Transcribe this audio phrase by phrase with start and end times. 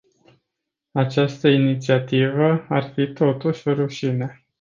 [0.91, 4.45] Această inițiativă ar fi totuși o rușine.